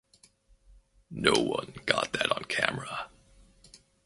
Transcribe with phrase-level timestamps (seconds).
[1.11, 3.11] No one got that on camera.